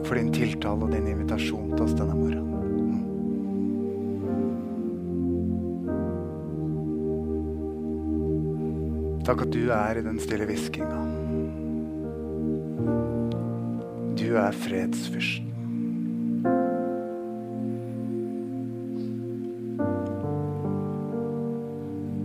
[0.00, 2.46] Takk for din tiltale og din invitasjon til oss denne morgenen.
[9.28, 11.02] Takk at du er i den stille hviskinga.
[14.16, 15.52] Du er fredsfyrsten.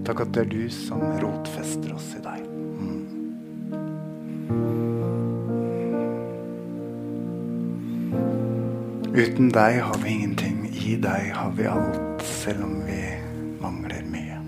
[0.07, 2.44] Takk at det er du som rotfester oss i deg.
[9.15, 10.65] Uten deg har vi ingenting.
[10.75, 12.97] I deg har vi alt, selv om vi
[13.61, 14.39] mangler mye.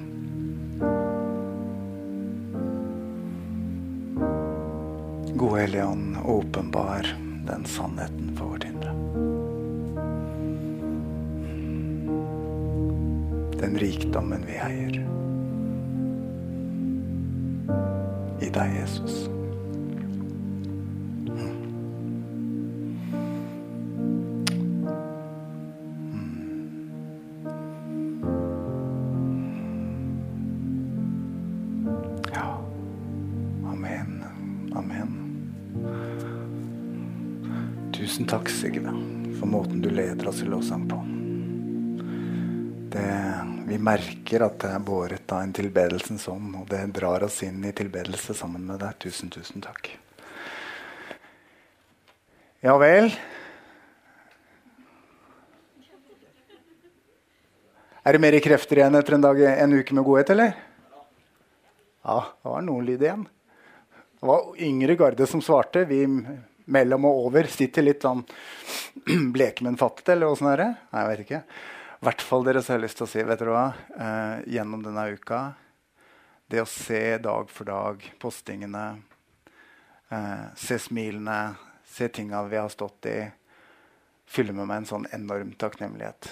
[5.39, 7.07] Gode Hellige Ånd, åpenbar
[7.47, 8.91] den sannheten for vårt indre.
[13.63, 14.99] Den rikdommen vi eier.
[18.43, 19.26] I deg, Jesus.
[38.17, 38.91] Tusen takk, Sigve,
[39.37, 40.97] for måten du leder oss i lovsang på.
[42.89, 43.11] Det,
[43.67, 47.61] vi merker at det er båret av en tilbedelsens ånd, og det drar oss inn
[47.61, 48.97] i tilbedelse sammen med deg.
[49.05, 49.91] Tusen, tusen takk.
[52.65, 53.13] Ja vel?
[58.01, 60.57] Er det mer krefter igjen etter en, dag, en uke med godhet, eller?
[62.01, 63.29] Ja, det var noen lyd igjen.
[64.17, 65.85] Det var yngre garde som svarte.
[65.85, 66.07] Vi
[66.73, 68.23] mellom og over sitter litt sånn
[69.35, 70.69] bleke, men fattet, eller åssen er det?
[70.91, 71.41] Nei, jeg vet ikke.
[71.97, 73.65] I hvert fall dere som har lyst til å si, vet dere hva,
[73.97, 75.41] eh, gjennom denne uka
[76.47, 78.85] Det å se dag for dag postingene,
[80.11, 83.17] eh, se smilene, se tinga vi har stått i,
[84.27, 86.31] fyller med meg en sånn enorm takknemlighet.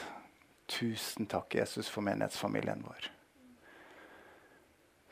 [0.72, 3.12] Tusen takk, Jesus, for menighetsfamilien vår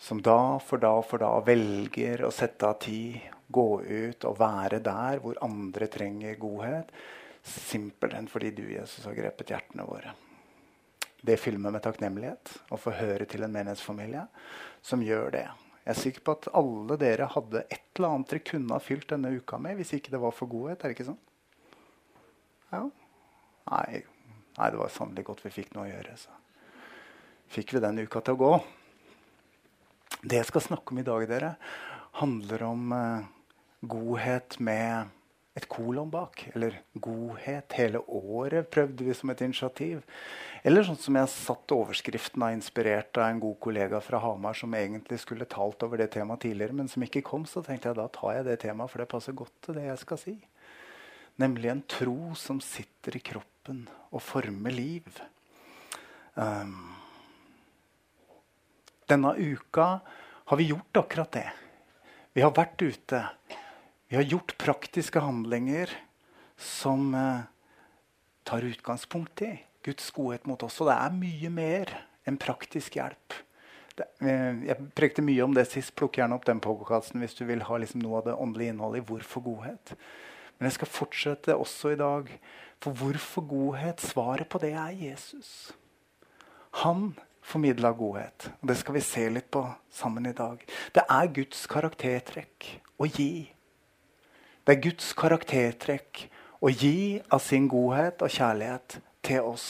[0.03, 3.21] som da for da for da velger å sette av tid,
[3.53, 6.91] gå ut og være der hvor andre trenger godhet.
[7.43, 10.13] Simpelthen fordi du, Jesus, har grepet hjertene våre.
[11.23, 14.25] Det fyller med takknemlighet å få høre til en menighetsfamilie
[14.83, 15.45] som gjør det.
[15.83, 19.09] Jeg er sikker på at alle dere hadde et eller annet dere kunne ha fylt
[19.11, 20.79] denne uka med hvis ikke det var for godhet.
[20.79, 21.19] Er det ikke sånn?
[22.71, 22.85] Ja.
[23.71, 24.03] Nei,
[24.57, 26.15] nei det var sannelig godt vi fikk noe å gjøre.
[26.19, 26.31] Så
[27.55, 28.53] fikk vi den uka til å gå.
[30.23, 31.55] Det jeg skal snakke om i dag, dere,
[32.21, 33.31] handler om eh,
[33.87, 35.11] godhet med
[35.53, 36.47] et kolon bak.
[36.55, 40.01] Eller godhet hele året, prøvde vi som et initiativ.
[40.63, 44.73] Eller sånn som jeg satt overskriften av, inspirert av en god kollega fra Hamar som
[44.77, 48.07] egentlig skulle talt over det temaet tidligere, men som ikke kom, så tenkte jeg da
[48.13, 50.35] tar jeg det temaet, for det passer godt til det jeg skal si.
[51.41, 55.07] Nemlig en tro som sitter i kroppen og former liv.
[56.33, 56.93] Um,
[59.09, 59.87] denne uka
[60.49, 61.49] har vi gjort akkurat det.
[62.33, 63.19] Vi har vært ute.
[64.13, 65.89] Vi har gjort praktiske handlinger
[66.57, 67.39] som eh,
[68.43, 70.75] tar utgangspunkt i Guds godhet mot oss.
[70.83, 71.93] Og det er mye mer
[72.29, 73.33] enn praktisk hjelp.
[73.97, 75.95] Det, eh, jeg prekte mye om det sist.
[75.97, 79.01] Plukk gjerne opp den podkasten hvis du vil ha liksom noe av det åndelige innholdet
[79.01, 79.95] i hvorfor godhet.
[80.59, 82.29] Men jeg skal fortsette også i dag.
[82.85, 84.05] For hvorfor godhet?
[84.13, 85.73] Svaret på det er Jesus.
[86.83, 88.51] Han formidla godhet.
[88.61, 90.61] Og Det skal vi se litt på sammen i dag.
[90.93, 93.52] Det er Guds karaktertrekk å gi.
[94.63, 96.21] Det er Guds karaktertrekk
[96.63, 99.67] å gi av sin godhet og kjærlighet til oss.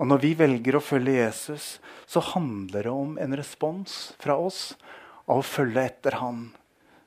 [0.00, 4.76] Og Når vi velger å følge Jesus, så handler det om en respons fra oss
[5.26, 6.46] av å følge etter han.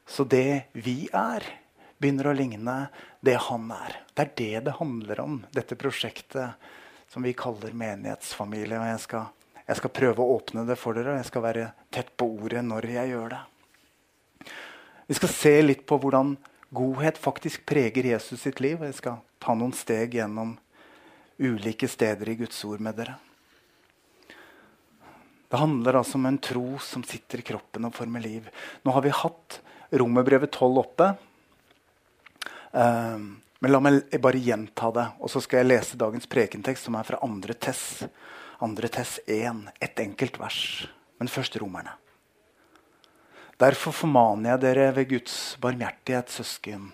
[0.06, 1.48] Så det vi er,
[1.98, 2.78] begynner å ligne
[3.24, 3.98] det han er.
[4.12, 6.60] Det er det det handler om, dette prosjektet
[7.08, 8.78] som vi kaller menighetsfamilie.
[8.78, 9.32] Og jeg skal,
[9.64, 12.66] jeg skal, prøve å åpne det for dere, og jeg skal være tett på ordet
[12.68, 13.44] når jeg gjør det.
[15.08, 16.36] Vi skal se litt på hvordan
[16.74, 18.80] godhet faktisk preger Jesus sitt liv.
[18.80, 20.56] og Jeg skal ta noen steg gjennom
[21.38, 23.18] ulike steder i Guds ord med dere.
[25.54, 28.48] Det handler altså om en tro som sitter i kroppen og former liv.
[28.82, 29.60] Nå har vi hatt
[29.94, 31.12] Romerbrevet 12 oppe.
[32.72, 33.28] Um,
[33.62, 37.06] men la meg bare gjenta det, og så skal jeg lese dagens prekentekst, som er
[37.06, 37.54] fra 2.
[37.62, 37.84] Tess.
[38.66, 40.88] Andre Tess 1, ett enkelt vers.
[41.22, 41.94] Men først romerne.
[43.62, 46.88] Derfor formaner jeg dere ved Guds barmhjertighet, søsken,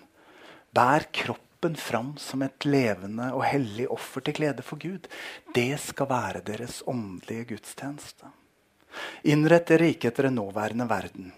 [0.76, 5.08] bær kroppen fram som et levende og hellig offer til glede for Gud.
[5.54, 8.28] Det skal være deres åndelige gudstjeneste.
[9.30, 11.32] Innrett dere ikke etter den nåværende verden,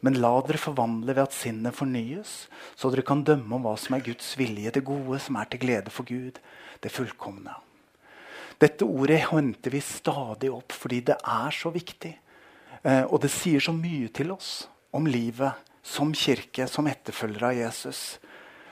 [0.00, 2.46] Men la dere forvandle ved at sinnet fornyes,
[2.78, 5.58] så dere kan dømme om hva som er Guds vilje, det gode som er til
[5.64, 6.38] glede for Gud,
[6.78, 7.56] det fullkomne.
[8.62, 12.14] Dette ordet henter vi stadig opp fordi det er så viktig.
[12.82, 17.58] Eh, og det sier så mye til oss om livet som kirke, som etterfølgere av
[17.58, 18.02] Jesus.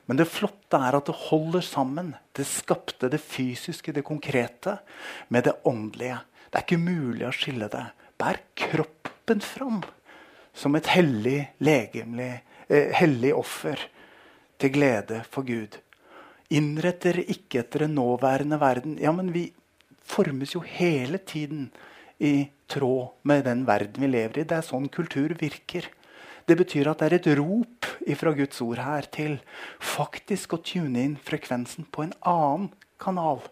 [0.06, 4.78] Men det flotte er at det holder sammen det skapte, det fysiske, det konkrete,
[5.28, 6.20] med det åndelige.
[6.50, 7.82] Det er ikke mulig å skille det.
[8.20, 9.80] Bær kroppen fram
[10.56, 13.80] som et hellig, legemlig, eh, hellig offer
[14.58, 15.76] til glede for Gud.
[16.54, 18.98] Innrett dere ikke etter en nåværende verden.
[19.02, 19.50] Ja, men vi
[20.06, 21.72] formes jo hele tiden
[22.18, 24.46] i tråd med den verden vi lever i.
[24.48, 25.88] Det er sånn kultur virker.
[26.46, 29.38] Det betyr at det er et rop fra Guds ord her til
[29.82, 32.70] faktisk å tune inn frekvensen på en annen
[33.02, 33.42] kanal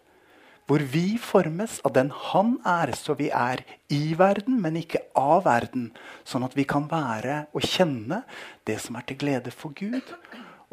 [0.65, 3.61] hvor vi formes av den han er, så vi er
[3.93, 5.91] i verden, men ikke av verden.
[6.25, 8.23] Sånn at vi kan være og kjenne
[8.65, 10.15] det som er til glede for Gud,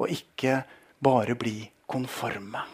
[0.00, 0.62] og ikke
[1.04, 1.58] bare bli
[1.90, 2.64] konforme.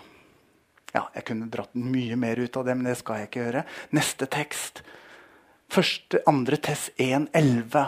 [0.95, 3.65] Ja, Jeg kunne dratt mye mer ut av det, men det skal jeg ikke gjøre.
[3.99, 4.83] Neste tekst.
[5.69, 7.83] Første, andre test 1.11.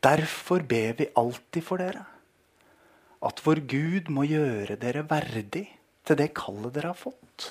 [0.00, 2.06] Derfor ber vi alltid for dere,
[3.26, 5.66] at vår Gud må gjøre dere verdig
[6.06, 7.50] til det kallet dere har fått.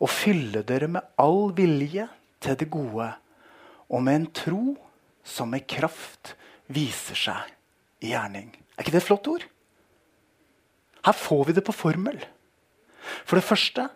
[0.00, 2.06] Og fylle dere med all vilje
[2.40, 3.10] til det gode,
[3.92, 4.62] og med en tro
[5.26, 6.32] som med kraft
[6.72, 7.52] viser seg
[8.00, 8.48] i gjerning.
[8.76, 9.44] Er ikke det et flott ord?
[11.04, 12.18] Her får vi det på formel.
[13.28, 13.88] For det første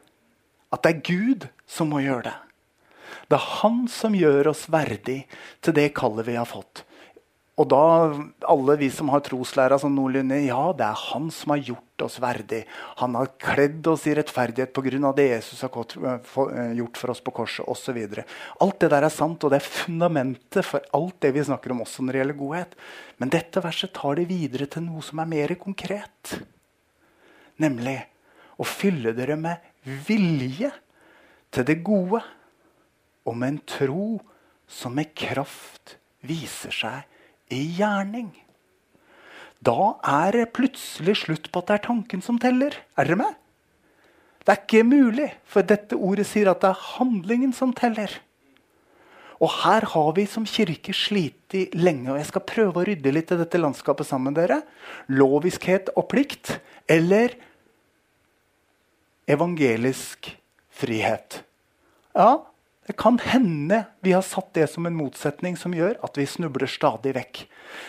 [0.70, 2.38] at det er Gud som må gjøre det.
[3.28, 5.24] Det er Han som gjør oss verdig
[5.60, 6.84] til det kallet vi har fått.
[7.60, 7.84] Og da,
[8.48, 12.16] alle vi som har troslæra som noenlunde Ja, det er han som har gjort oss
[12.22, 12.62] verdig.
[13.02, 15.12] Han har kledd oss i rettferdighet pga.
[15.12, 17.98] det Jesus har eh, gjort for oss på korset osv.
[18.64, 21.82] Alt det der er sant, og det er fundamentet for alt det vi snakker om
[21.84, 22.74] også når det gjelder godhet.
[23.18, 26.38] Men dette verset tar det videre til noe som er mer konkret.
[27.60, 27.98] Nemlig
[28.56, 29.60] å fylle dere med
[30.08, 30.72] vilje
[31.52, 32.22] til det gode
[33.36, 34.06] med en tro
[34.70, 35.96] som med kraft
[36.26, 38.30] viser seg i gjerning.
[39.60, 42.76] Da er det plutselig slutt på at det er tanken som teller.
[42.96, 43.36] Er dere med?
[44.40, 48.14] Det er ikke mulig, for dette ordet sier at det er handlingen som teller.
[49.40, 53.32] Og her har vi som kirke slitt lenge, og jeg skal prøve å rydde litt
[53.32, 54.60] i dette landskapet sammen med dere.
[55.12, 56.58] Loviskhet og plikt
[56.90, 57.36] eller
[59.30, 60.32] evangelisk
[60.80, 61.40] frihet.
[62.16, 62.49] Ja,
[62.90, 66.66] det kan hende vi har satt det som en motsetning som gjør at vi snubler
[66.66, 67.44] stadig vekk.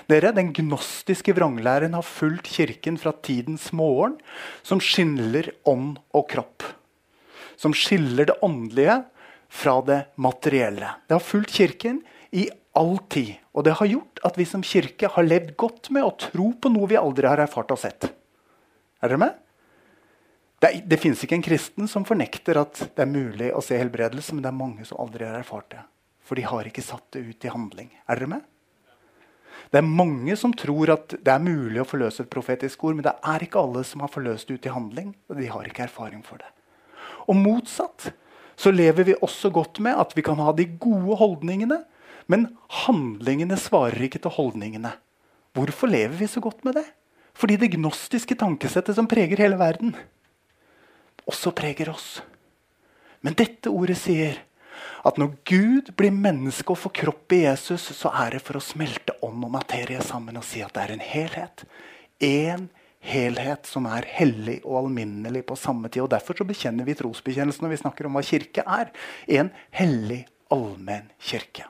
[0.06, 4.20] Dere, Den gnostiske vranglæren har fulgt Kirken fra tidens morgen,
[4.62, 6.68] som skiller ånd og kropp.
[7.58, 9.00] Som skiller det åndelige
[9.50, 10.94] fra det materielle.
[11.10, 12.46] Det har fulgt Kirken i
[12.78, 13.40] all tid.
[13.58, 16.70] Og det har gjort at vi som kirke har levd godt med å tro på
[16.70, 18.06] noe vi aldri har erfart og sett.
[19.02, 19.34] Er dere med?
[20.62, 24.36] Det, det fins ikke en kristen som fornekter at det er mulig å se helbredelse,
[24.36, 25.82] men det er mange som aldri har erfart det.
[26.22, 27.90] For de har ikke satt det ut i handling.
[28.06, 28.44] Er dere med?
[29.72, 33.08] Det er mange som tror at det er mulig å forløse et profetisk ord, men
[33.08, 35.16] det er ikke alle som har forløst det ut i handling.
[35.30, 36.50] og de har ikke erfaring for det.
[37.26, 38.12] Og motsatt
[38.60, 41.82] så lever vi også godt med at vi kan ha de gode holdningene,
[42.30, 42.52] men
[42.86, 44.94] handlingene svarer ikke til holdningene.
[45.58, 46.86] Hvorfor lever vi så godt med det?
[47.34, 49.96] Fordi det gnostiske tankesettet som preger hele verden,
[51.30, 52.22] også preger oss.
[53.22, 54.40] Men dette ordet sier
[55.06, 58.64] at når Gud blir menneske og får kropp i Jesus, så er det for å
[58.64, 61.66] smelte ånd og materie sammen og si at det er en helhet.
[62.22, 62.70] En
[63.02, 66.04] helhet som er hellig og alminnelig på samme tid.
[66.06, 68.92] og Derfor så bekjenner vi trosbekjennelsen når vi snakker om hva kirke er.
[69.28, 70.24] En hellig,
[70.54, 71.66] allmenn kirke.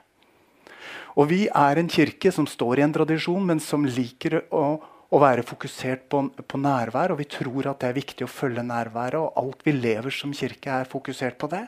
[1.16, 4.80] Og vi er en kirke som står i en tradisjon, men som liker å
[5.12, 7.12] å være fokusert på, på, nærvær.
[7.12, 10.32] Og vi tror at det er viktig å følge nærværet, og alt vi lever som
[10.36, 11.66] kirke, er fokusert på det.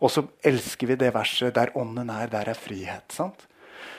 [0.00, 3.12] Og så elsker vi det verset 'der ånden er, der er frihet'.
[3.12, 3.46] sant?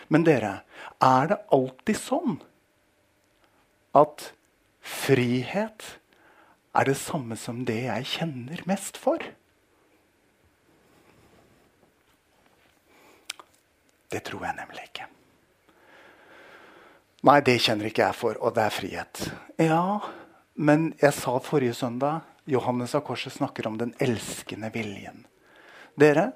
[0.09, 0.63] Men dere,
[1.01, 2.41] er det alltid sånn
[3.95, 4.31] at
[4.81, 5.99] frihet
[6.75, 9.19] er det samme som det jeg kjenner mest for?
[14.11, 15.10] Det tror jeg nemlig ikke.
[17.21, 19.23] Nei, det kjenner ikke jeg for, og det er frihet.
[19.61, 19.99] Ja,
[20.57, 25.27] men jeg sa forrige søndag Johannes av Korset snakker om den elskende viljen.
[25.99, 26.31] Dere,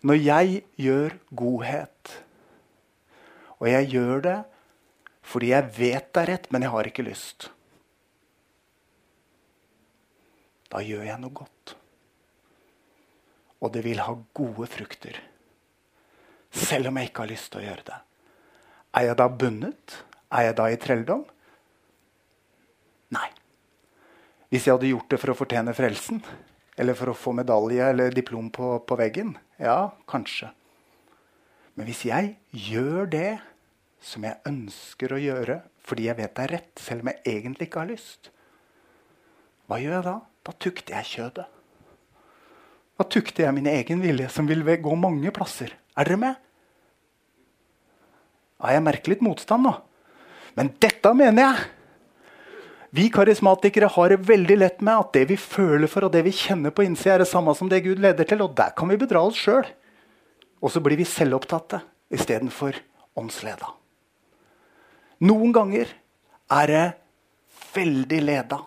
[0.00, 2.14] når jeg gjør godhet,
[3.60, 4.38] og jeg gjør det
[5.30, 7.50] fordi jeg vet det er rett, men jeg har ikke lyst
[10.70, 11.72] Da gjør jeg noe godt.
[13.60, 15.16] Og det vil ha gode frukter.
[16.54, 17.98] Selv om jeg ikke har lyst til å gjøre det.
[18.94, 19.96] Er jeg da bundet?
[20.30, 21.24] Er jeg da i trelldom?
[23.14, 23.26] Nei.
[24.50, 26.22] Hvis jeg hadde gjort det for å fortjene frelsen,
[26.80, 30.50] eller for å få medalje eller diplom på, på veggen, ja, kanskje.
[31.74, 32.34] Men hvis jeg
[32.70, 33.30] gjør det
[34.04, 37.66] som jeg ønsker å gjøre fordi jeg vet det er rett, selv om jeg egentlig
[37.66, 38.30] ikke har lyst,
[39.66, 40.16] hva gjør jeg da?
[40.46, 41.46] Da tukter jeg kjødet.
[43.00, 45.72] Da tukter jeg min egen vilje, som vil gå mange plasser.
[45.98, 46.38] Er dere med?
[48.60, 49.72] Ja, jeg merker litt motstand nå.
[50.60, 51.68] Men dette mener jeg!
[52.92, 56.34] Vi karismatikere har det veldig lett med at det vi føler for og det vi
[56.36, 58.42] kjenner på innsida, er det samme som det Gud leder til.
[58.44, 59.64] Og der kan vi bedra oss sjøl.
[60.60, 61.80] Og så blir vi selvopptatte
[62.12, 62.76] istedenfor
[63.16, 63.72] åndsleda.
[65.24, 65.94] Noen ganger
[66.58, 66.84] er det
[67.72, 68.60] veldig leda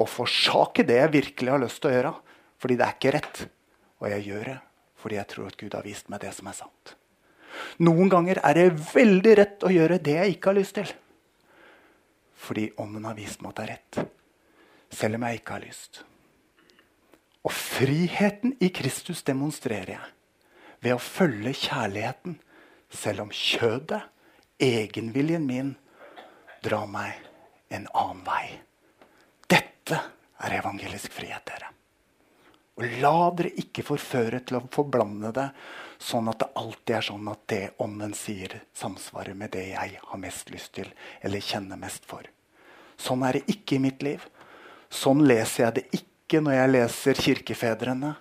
[0.00, 2.18] å forsake det jeg virkelig har lyst til å gjøre,
[2.62, 3.46] fordi det er ikke rett.
[4.00, 4.60] Og jeg gjør det
[5.04, 6.94] fordi jeg tror at Gud har vist meg det som er sant.
[7.84, 10.90] Noen ganger er det veldig rett å gjøre det jeg ikke har lyst til.
[12.44, 14.00] Fordi Ånden har vist meg at det er rett,
[14.92, 16.02] selv om jeg ikke har lyst.
[17.44, 20.10] Og friheten i Kristus demonstrerer jeg
[20.84, 22.36] ved å følge kjærligheten,
[22.92, 24.02] selv om kjødet,
[24.60, 25.72] egenviljen min,
[26.64, 27.16] drar meg
[27.74, 28.44] en annen vei.
[29.50, 29.98] Dette
[30.44, 31.72] er evangelisk frihet, dere.
[32.74, 35.48] Og la dere ikke forføre til å forblande det
[36.04, 40.20] sånn at det alltid er sånn at det Ånden sier, samsvarer med det jeg har
[40.20, 40.90] mest lyst til
[41.24, 42.26] eller kjenner mest for.
[43.00, 44.22] Sånn er det ikke i mitt liv.
[44.92, 48.12] Sånn leser jeg det ikke når jeg leser kirkefedrene.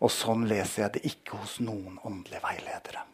[0.00, 3.04] Og sånn leser jeg det ikke hos noen åndelige veiledere.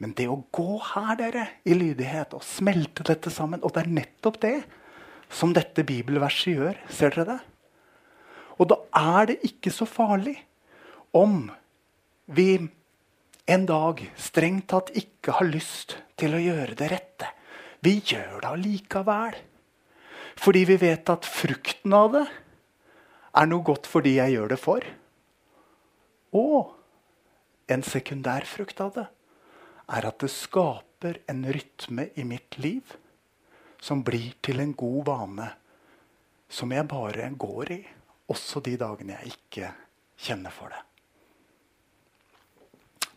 [0.00, 3.96] Men det å gå her dere, i lydighet og smelte dette sammen Og det er
[3.98, 4.58] nettopp det
[5.32, 6.78] som dette bibelverset gjør.
[6.92, 7.40] Ser dere det?
[8.60, 10.36] Og da er det ikke så farlig
[11.16, 11.48] om
[12.30, 12.68] vi
[13.50, 17.30] en dag strengt tatt ikke har lyst til å gjøre det rette.
[17.82, 19.38] Vi gjør det allikevel.
[20.40, 22.26] Fordi vi vet at frukten av det
[23.40, 24.86] er noe godt for de jeg gjør det for.
[26.38, 26.70] Og
[27.70, 29.06] en sekundær frukt av det
[29.90, 32.94] er at det skaper en rytme i mitt liv
[33.82, 35.48] som blir til en god vane
[36.50, 37.80] som jeg bare går i
[38.30, 39.72] også de dagene jeg ikke
[40.20, 40.82] kjenner for det.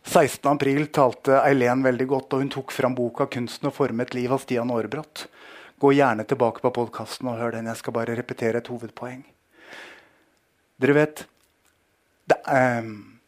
[0.04, 4.32] 16.4 talte Eileen veldig godt, og hun tok fram boka 'Kunsten å forme et liv'
[4.32, 5.26] av Stian Aarbrot.
[5.80, 7.66] Gå gjerne tilbake på podkasten og hør den.
[7.66, 9.24] Jeg skal bare repetere et hovedpoeng.
[10.78, 11.24] Dere vet
[12.28, 13.18] det, um,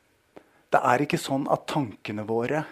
[0.71, 2.65] det er ikke sånn at tankene våre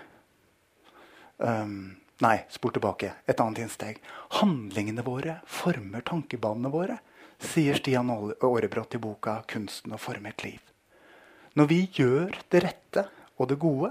[1.38, 3.10] um, Nei, spor tilbake.
[3.26, 3.98] Et annet innsteg.
[4.38, 7.00] Handlingene våre former tankebanene våre
[7.42, 10.72] sier Stian Aarebrot i boka 'Kunsten å forme et liv'.
[11.56, 13.08] Når vi gjør det rette
[13.38, 13.90] og det gode,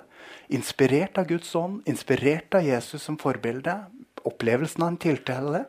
[0.53, 3.75] inspirert av Guds ånd, inspirert av Jesus som forbilde,
[4.23, 5.65] opplevelsen av en tiltale,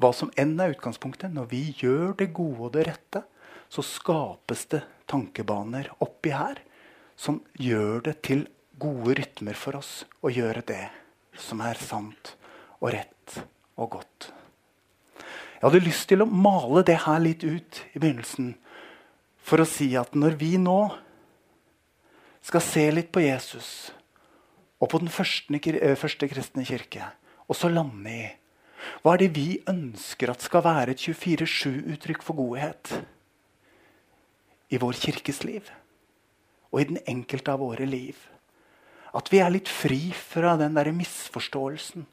[0.00, 3.24] hva som enn er utgangspunktet, når vi gjør det gode og det rette,
[3.70, 6.60] så skapes det tankebaner oppi her
[7.20, 8.46] som gjør det til
[8.80, 10.84] gode rytmer for oss å gjøre det
[11.38, 12.34] som er sant
[12.80, 13.36] og rett
[13.80, 14.30] og godt.
[15.60, 18.54] Jeg hadde lyst til å male det her litt ut i begynnelsen.
[19.44, 20.78] For å si at når vi nå
[22.42, 23.90] skal se litt på Jesus
[24.80, 27.04] og på den første, eh, første kristne kirke,
[27.48, 28.28] og så lande i
[29.02, 32.94] hva er det vi ønsker at skal være et 24-7-uttrykk for godhet
[34.72, 35.68] i vår kirkes liv
[36.70, 38.16] og i den enkelte av våre liv?
[39.16, 42.06] At vi er litt fri fra den der misforståelsen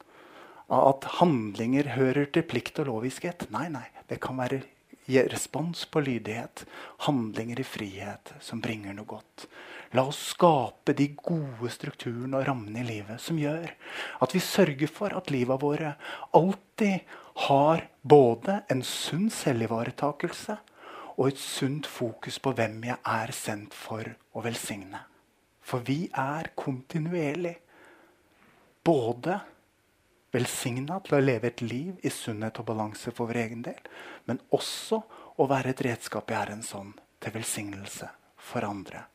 [0.68, 3.48] av at handlinger hører til plikt og loviskhet.
[3.54, 3.86] Nei, nei.
[4.10, 4.64] Det kan være
[5.32, 6.66] respons på lydighet.
[7.06, 9.48] Handlinger i frihet som bringer noe godt.
[9.96, 13.70] La oss skape de gode strukturene og rammene i livet som gjør
[14.24, 15.94] at vi sørger for at livet våre
[16.36, 17.14] alltid
[17.48, 20.58] har både en sunn selvivaretakelse
[21.18, 25.00] og et sunt fokus på hvem jeg er sendt for å velsigne.
[25.64, 27.56] For vi er kontinuerlig
[28.86, 29.40] både
[30.36, 33.80] velsigna til å leve et liv i sunnhet og balanse for vår egen del,
[34.28, 35.02] men også
[35.38, 38.10] å være et redskap i Herrens hånd til velsignelse
[38.50, 39.08] for andre.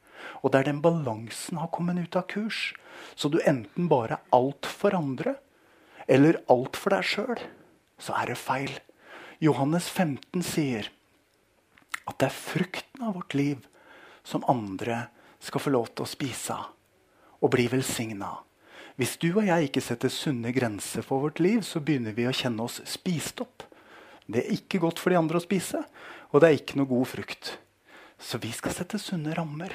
[0.43, 2.73] Og der den balansen har kommet ut av kurs,
[3.15, 5.37] så du enten bare er alt for andre
[6.11, 7.43] eller alt for deg sjøl,
[8.03, 8.73] så er det feil.
[9.43, 10.91] Johannes 15 sier
[12.07, 13.67] at det er frukten av vårt liv
[14.27, 15.07] som andre
[15.43, 16.71] skal få lov til å spise av
[17.43, 18.43] og bli velsigna av.
[19.01, 22.35] Hvis du og jeg ikke setter sunne grenser for vårt liv, så begynner vi å
[22.37, 23.65] kjenne oss spist opp.
[24.29, 25.81] Det er ikke godt for de andre å spise,
[26.31, 27.55] og det er ikke noe god frukt.
[28.21, 29.75] Så vi skal sette sunne rammer.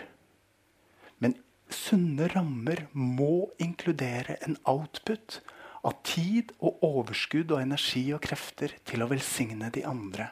[1.74, 5.42] Sunne rammer må inkludere en output
[5.88, 10.30] av tid og overskudd og energi og krefter til å velsigne de andre.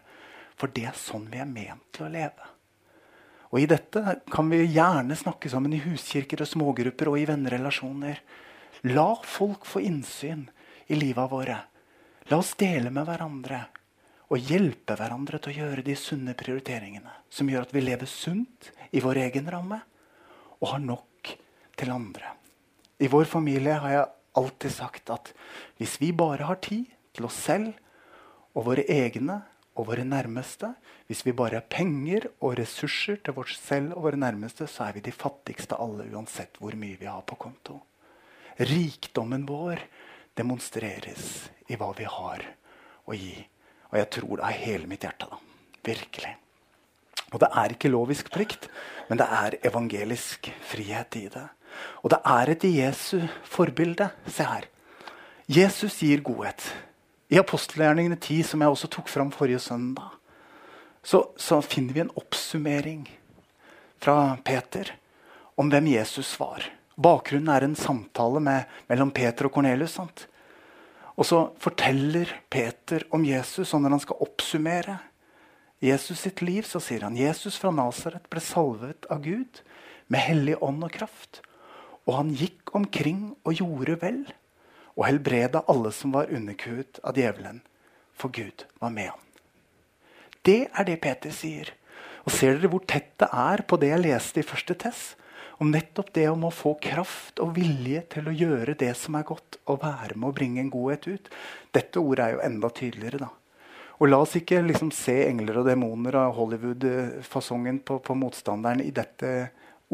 [0.55, 2.51] For det er sånn vi er ment til å leve.
[3.51, 8.19] Og I dette kan vi gjerne snakke sammen i huskirker og smågrupper og i vennerelasjoner.
[8.91, 10.47] La folk få innsyn
[10.87, 11.59] i livet våre.
[12.31, 13.61] La oss dele med hverandre
[14.33, 17.11] og hjelpe hverandre til å gjøre de sunne prioriteringene.
[17.29, 19.83] Som gjør at vi lever sunt i vår egen ramme
[20.59, 21.05] og har nok
[21.79, 22.35] til andre.
[22.99, 25.31] I vår familie har jeg alltid sagt at
[25.79, 27.73] hvis vi bare har tid til oss selv
[28.55, 29.41] og våre egne
[29.75, 30.71] og våre nærmeste,
[31.07, 34.95] hvis vi bare har penger og ressurser til oss selv og våre nærmeste, så er
[34.95, 37.81] vi de fattigste alle, uansett hvor mye vi har på konto.
[38.55, 39.83] Rikdommen vår
[40.37, 42.47] demonstreres i hva vi har
[43.05, 43.35] å gi.
[43.91, 45.27] Og jeg tror det er hele mitt hjerte.
[45.27, 45.39] da.
[45.85, 46.31] Virkelig.
[47.33, 48.69] Og det er ikke lovisk plikt,
[49.09, 51.45] men det er evangelisk frihet i det.
[52.03, 54.09] Og det er et Jesu forbilde.
[54.27, 54.67] Se her.
[55.45, 56.63] Jesus gir godhet.
[57.29, 60.13] I apostelgjerningene 10, som jeg også tok fram forrige søndag,
[61.05, 63.03] så, så, finner vi en oppsummering
[64.01, 64.89] fra Peter
[65.57, 66.65] om hvem Jesus var.
[66.97, 69.99] Bakgrunnen er en samtale med, mellom Peter og Kornelius.
[71.15, 74.97] Og så forteller Peter om Jesus, og når han skal oppsummere
[75.83, 79.61] Jesus sitt liv, så sier han Jesus fra Nasaret ble salvet av Gud
[80.09, 81.41] med hellig ånd og kraft.
[82.05, 84.23] Og han gikk omkring og gjorde vel
[84.95, 87.59] og helbreda alle som var underkuet av djevelen,
[88.15, 89.21] for Gud var med ham.
[90.45, 91.73] Det er det Peter sier.
[92.25, 95.15] Og Ser dere hvor tett det er på det jeg leste i første test?
[95.61, 99.23] Om nettopp det om å få kraft og vilje til å gjøre det som er
[99.27, 101.29] godt, og være med å bringe en godhet ut.
[101.75, 103.29] Dette ordet er jo enda tydeligere, da.
[103.95, 108.91] Og la oss ikke liksom se engler og demoner av Hollywood-fasongen på, på motstanderen i
[108.95, 109.31] dette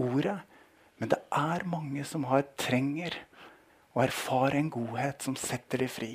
[0.01, 0.39] ordet.
[1.01, 3.17] Men det er mange som har trenger
[3.95, 6.11] og erfare en godhet som setter dem fri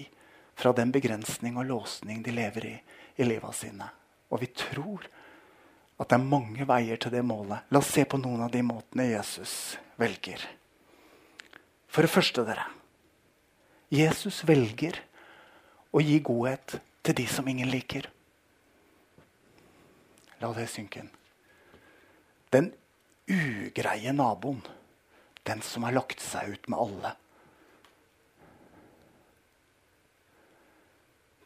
[0.57, 2.77] fra den begrensning og låsning de lever i
[3.17, 3.89] i livet sine.
[4.31, 5.07] Og vi tror
[5.97, 7.65] at det er mange veier til det målet.
[7.73, 10.43] La oss se på noen av de måtene Jesus velger.
[11.89, 12.67] For det første, dere.
[13.93, 14.99] Jesus velger
[15.95, 18.11] å gi godhet til de som ingen liker.
[20.43, 21.13] La det synke inn.
[22.53, 22.75] Den
[23.31, 24.61] ugreie naboen.
[25.47, 27.13] Den som har lagt seg ut med alle.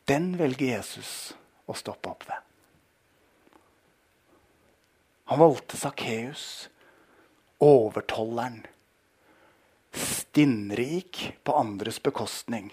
[0.09, 1.35] Den velger Jesus
[1.71, 2.39] å stoppe opp ved.
[5.31, 6.45] Han valgte Sakkeus,
[7.63, 8.65] overtolleren,
[9.95, 12.73] stinnrik på andres bekostning.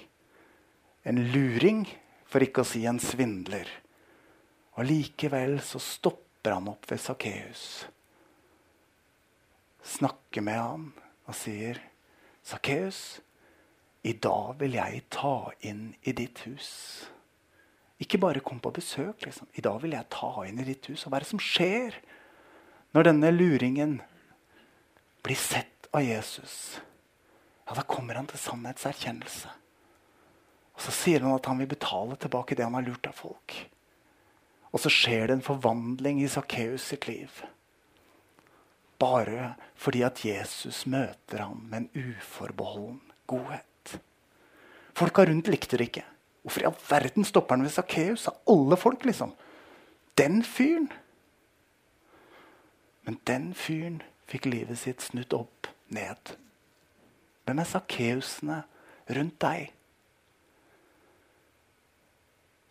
[1.04, 1.84] En luring,
[2.26, 3.70] for ikke å si en svindler.
[4.80, 7.68] Og likevel så stopper han opp ved Sakkeus.
[9.98, 10.90] Snakker med han
[11.28, 11.80] og sier,
[12.44, 13.20] 'Sakkeus,
[14.04, 17.12] i dag vil jeg ta inn i ditt hus.'
[18.00, 19.26] Ikke bare kom på besøk.
[19.26, 19.48] liksom.
[19.56, 21.06] I dag vil jeg ta inn i ditt hus.
[21.06, 21.96] Og hva er det som skjer
[22.94, 24.02] når denne luringen
[25.26, 26.80] blir sett av Jesus?
[27.68, 29.50] Ja, Da kommer han til sannhetserkjennelse.
[30.76, 33.70] Og så sier han at han vil betale tilbake det han har lurt av folk.
[34.72, 37.32] Og så skjer det en forvandling i Sakkeus sitt liv.
[38.98, 43.98] Bare fordi at Jesus møter ham med en uforbeholden godhet.
[44.98, 46.06] Folka rundt likte det ikke.
[46.42, 48.28] Hvorfor i all verden stopper han ved Sakkeus?
[48.32, 49.34] Av alle folk, liksom.
[50.18, 50.88] Den fyren.
[53.06, 56.34] Men den fyren fikk livet sitt snudd opp ned.
[57.46, 58.62] Hvem er Sakkeusene
[59.14, 59.74] rundt deg?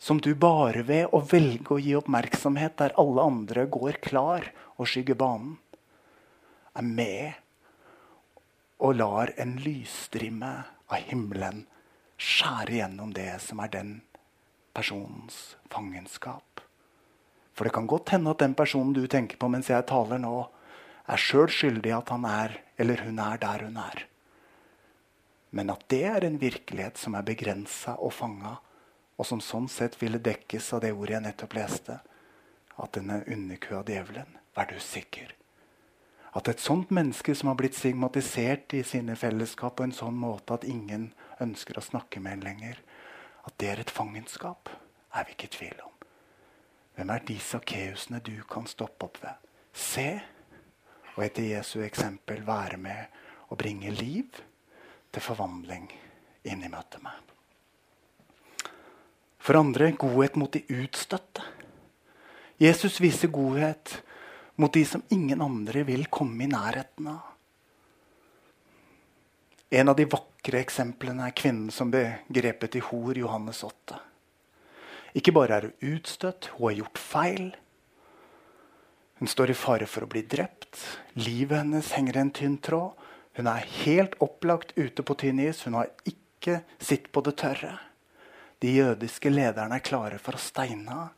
[0.03, 4.91] Som du bare ved å velge å gi oppmerksomhet der alle andre går klar og
[4.91, 5.57] skygger banen,
[6.77, 7.33] er med
[8.79, 10.53] og lar en lysstrimme
[10.87, 11.65] av himmelen
[12.21, 13.95] skjære gjennom det som er den
[14.77, 16.61] personens fangenskap.
[17.57, 20.35] For det kan godt hende at den personen du tenker på mens jeg taler nå,
[21.07, 24.05] er sjøl skyldig at han er eller hun er der hun er.
[25.57, 28.57] Men at det er en virkelighet som er begrensa og fanga,
[29.17, 32.01] og som sånn sett ville dekkes av det ordet jeg nettopp leste,
[32.77, 35.33] at den er underkua djevelen, vær du sikker.
[36.37, 40.59] At et sånt menneske som har blitt stigmatisert i sine fellesskap på en sånn måte
[40.59, 41.09] at ingen
[41.41, 42.81] ønsker å snakke med en lenger.
[43.49, 44.69] At det er et fangenskap,
[45.17, 45.95] er vi ikke i tvil om.
[46.97, 49.47] Hvem er de sakkeusene du kan stoppe opp ved?
[49.77, 50.09] Se,
[51.17, 54.43] og etter Jesu eksempel være med og bringe liv
[55.13, 55.89] til forvandling
[56.45, 57.17] inn i møtet med.
[59.41, 61.45] For andre godhet mot de utstøtte.
[62.61, 64.03] Jesus viser godhet
[64.57, 67.33] mot de som ingen andre vil komme i nærheten av.
[69.71, 73.99] En av de vakre eksemplene er kvinnen som ble grepet i hor, Johannes 8.
[75.19, 77.49] Ikke bare er hun utstøtt, hun har gjort feil.
[79.19, 80.79] Hun står i fare for å bli drept.
[81.19, 82.95] Livet hennes henger i en tynn tråd.
[83.37, 85.65] Hun er helt opplagt ute på tynn is.
[85.67, 87.75] Hun har ikke sitt på det tørre.
[88.63, 91.09] De jødiske lederne er klare for å steine henne.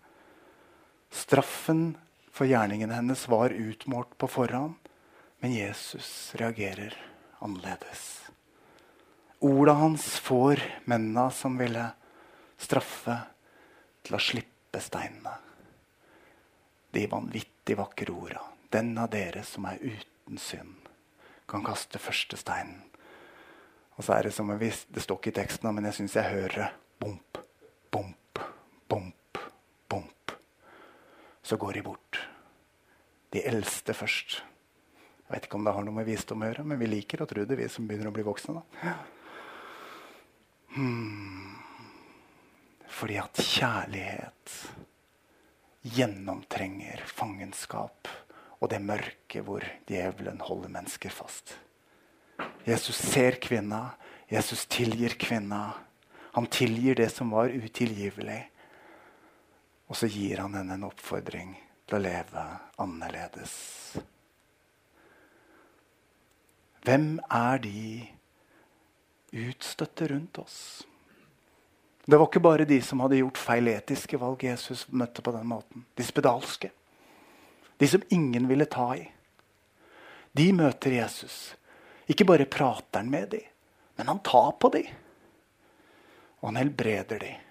[1.15, 1.97] Straffen
[2.39, 4.75] for gjerningen hennes var utmålt på forhånd,
[5.43, 6.95] men Jesus reagerer
[7.39, 8.31] annerledes.
[9.39, 11.83] Orda hans får mennene som ville
[12.59, 13.17] straffe,
[14.07, 15.35] til å slippe steinene.
[16.95, 18.45] De vanvittig vakre orda.
[18.71, 20.87] Den av dere som er uten synd,
[21.51, 22.85] kan kaste første steinen.
[23.99, 26.31] Og så er Det som hvis, det står ikke i teksten, men jeg syns jeg
[26.31, 26.71] hører det.
[27.03, 27.39] Bomp,
[27.91, 28.43] bomp,
[28.89, 29.39] bomp,
[29.91, 30.39] bomp.
[31.43, 32.28] Så går de bort.
[33.35, 34.39] De eldste først.
[35.29, 37.29] Jeg vet ikke om det har noe med visdom å gjøre, men vi liker å
[37.29, 38.63] tro det, vi som begynner å bli voksne.
[38.63, 38.95] da.
[40.73, 41.59] Hmm.
[42.89, 44.55] Fordi at kjærlighet
[45.99, 48.09] gjennomtrenger fangenskap
[48.59, 51.59] og det mørket hvor djevelen holder mennesker fast.
[52.65, 53.99] Jesus ser kvinna.
[54.29, 55.75] Jesus tilgir kvinna.
[56.33, 58.43] Han tilgir det som var utilgivelig.
[59.89, 61.55] Og så gir han henne en oppfordring
[61.89, 62.45] til å leve
[62.85, 63.55] annerledes.
[66.85, 67.81] Hvem er de
[69.49, 70.61] utstøtte rundt oss?
[72.09, 75.49] Det var ikke bare de som hadde gjort feil etiske valg Jesus møtte på den
[75.49, 75.85] måten.
[75.97, 76.71] De spedalske.
[77.77, 79.03] De som ingen ville ta i.
[80.33, 81.53] De møter Jesus.
[82.09, 83.45] Ikke bare prater han med dem,
[83.99, 84.89] men han tar på dem.
[86.41, 87.48] Og han helbreder dem.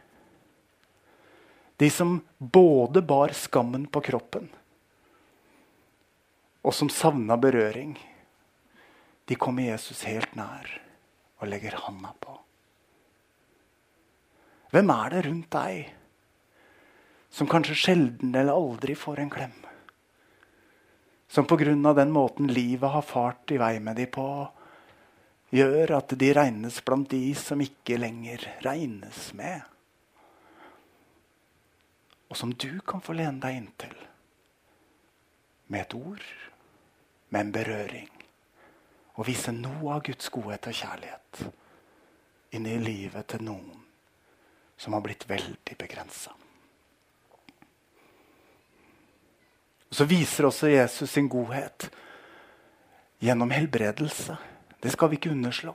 [1.77, 4.49] De som både bar skammen på kroppen,
[6.65, 7.93] og som savna berøring,
[9.27, 10.71] de kommer Jesus helt nær
[11.37, 12.33] og legger handa på.
[14.73, 15.93] Hvem er det rundt deg
[17.31, 19.55] som kanskje sjelden eller aldri får en klem?
[21.27, 21.93] Som pga.
[21.93, 24.47] den måten livet har fart i vei med de på,
[25.51, 29.61] gjør at de regnes blant de som ikke lenger regnes med.
[32.29, 33.95] Og som du kan få lene deg inntil.
[35.67, 36.23] Med et ord,
[37.29, 38.09] med en berøring.
[39.17, 41.47] Og vise noe av Guds godhet og kjærlighet
[42.55, 43.83] inn i livet til noen
[44.77, 46.31] som har blitt veldig begrensa.
[49.89, 51.89] Så viser også Jesus sin godhet
[53.23, 54.35] gjennom helbredelse.
[54.83, 55.73] Det skal vi ikke underslå.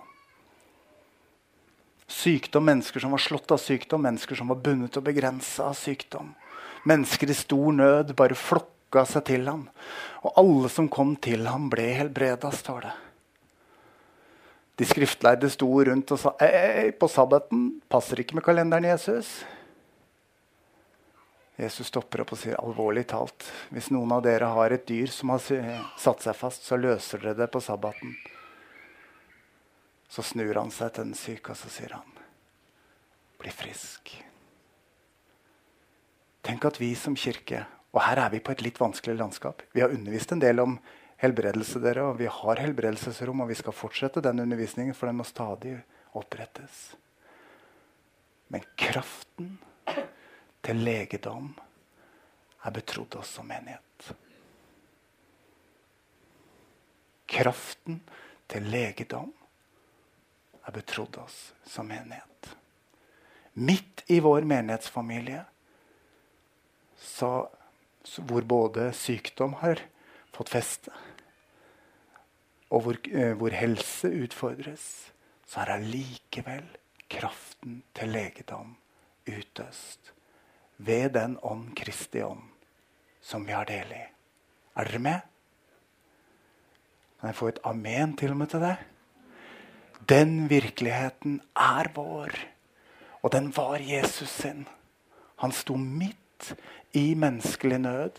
[2.12, 6.34] Sykdom, mennesker som var slått av sykdom, mennesker som var bundet og begrensa av sykdom.
[6.88, 9.64] Mennesker i stor nød bare flokka seg til ham.
[10.20, 12.92] Og alle som kom til ham, ble helbreda, står det.
[14.76, 19.30] De skriftlærde sto rundt og sa Ei, på sabbaten passer ikke med kalenderen Jesus.
[21.60, 25.34] Jesus stopper opp og sier alvorlig talt hvis noen av dere har et dyr som
[25.34, 25.42] har
[26.00, 28.16] satt seg fast, så løser dere det på sabbaten.
[30.12, 32.18] Så snur han seg til den syke og så sier han,
[33.40, 34.12] bli frisk.
[36.44, 37.62] Tenk at vi som kirke,
[37.94, 40.78] og her er vi på et litt vanskelig landskap Vi har undervist en del om
[41.22, 42.06] helbredelse, dere.
[42.10, 45.76] Og vi har helbredelsesrom, og vi skal fortsette den undervisningen, for den må stadig
[46.18, 46.94] opprettes.
[48.52, 49.54] Men kraften
[50.62, 51.52] til legedom
[52.62, 54.12] er betrodd oss som menighet.
[57.32, 58.02] Kraften
[58.50, 59.30] til legedom
[60.66, 62.52] er betrodd oss som menighet.
[63.52, 65.44] Midt i vår menighetsfamilie,
[66.96, 67.48] så,
[68.16, 69.82] hvor både sykdom har
[70.32, 70.92] fått feste,
[72.72, 74.86] og hvor, eh, hvor helse utfordres,
[75.44, 76.64] så er allikevel
[77.12, 78.76] kraften til legedom
[79.28, 80.14] utøst
[80.80, 82.48] ved den ånd Kristi ånd
[83.22, 84.00] som vi har del i.
[84.74, 85.20] Er dere med?
[87.20, 88.76] Kan jeg få et amen til og med til det?
[90.08, 92.34] Den virkeligheten er vår.
[93.22, 94.64] Og den var Jesus sin.
[95.42, 96.54] Han sto midt
[96.98, 98.18] i menneskelig nød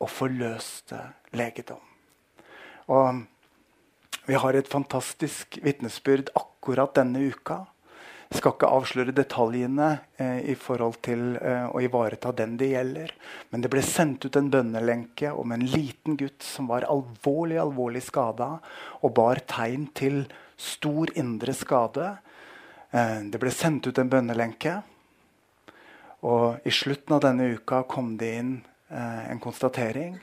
[0.00, 0.98] og forløste
[1.32, 1.80] legedom.
[2.92, 3.24] Og
[4.26, 7.62] vi har et fantastisk vitnesbyrd akkurat denne uka.
[8.26, 13.12] Jeg skal ikke avsløre detaljene eh, i forhold til eh, å ivareta den det gjelder.
[13.52, 18.02] Men det ble sendt ut en bønnelenke om en liten gutt som var alvorlig alvorlig
[18.02, 18.56] skada
[19.00, 20.24] og bar tegn til
[20.56, 22.16] stor indre skade.
[22.90, 24.80] Eh, det ble sendt ut en bønnelenke.
[26.26, 28.54] Og i slutten av denne uka kom det inn
[28.88, 30.16] eh, en konstatering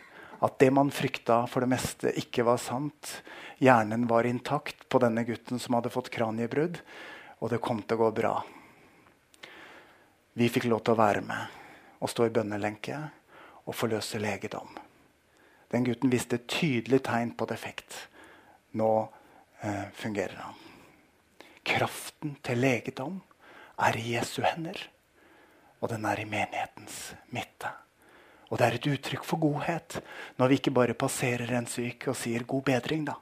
[0.44, 3.22] At det man frykta for det meste, ikke var sant.
[3.64, 6.82] Hjernen var intakt på denne gutten som hadde fått kraniebrudd,
[7.40, 8.34] og det kom til å gå bra.
[10.36, 11.60] Vi fikk lov til å være med
[12.04, 12.98] og stå i bønnelenke
[13.64, 14.68] og forløse legedom.
[15.72, 17.96] Den gutten viste tydelig tegn på defekt.
[18.76, 19.08] Nå
[19.96, 20.58] fungerer han.
[21.64, 23.22] Kraften til legedom
[23.80, 24.76] er i Jesu hender,
[25.80, 27.72] og den er i menighetens midte.
[28.52, 29.98] Og det er et uttrykk for godhet
[30.38, 33.16] når vi ikke bare passerer en syk og sier 'god bedring', da.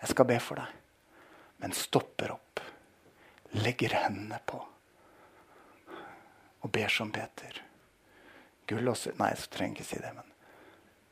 [0.00, 0.72] Jeg skal be for deg.
[1.58, 2.60] Men stopper opp,
[3.52, 4.64] legger hendene på
[6.60, 7.62] og ber som Peter.
[8.66, 10.12] Gull og Nei, jeg trenger ikke si det.
[10.14, 10.32] Men,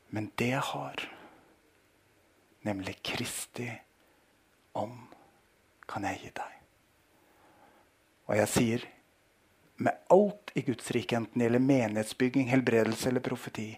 [0.09, 1.03] men det jeg har,
[2.67, 3.69] nemlig Kristi
[4.77, 5.01] ånd,
[5.87, 6.53] kan jeg gi deg.
[8.27, 8.85] Og jeg sier
[9.77, 13.69] med alt i Guds rike, enten det gjelder menighetsbygging, helbredelse eller profeti